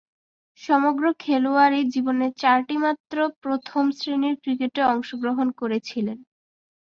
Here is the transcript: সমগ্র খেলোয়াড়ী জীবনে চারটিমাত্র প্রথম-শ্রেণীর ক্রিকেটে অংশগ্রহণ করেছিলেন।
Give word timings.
সমগ্র 0.61 1.03
খেলোয়াড়ী 1.19 1.81
জীবনে 1.93 2.27
চারটিমাত্র 2.41 3.15
প্রথম-শ্রেণীর 3.43 4.35
ক্রিকেটে 4.43 4.81
অংশগ্রহণ 4.93 5.47
করেছিলেন। 5.59 6.17